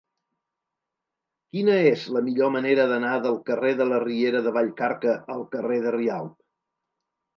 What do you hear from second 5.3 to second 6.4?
al carrer de Rialb?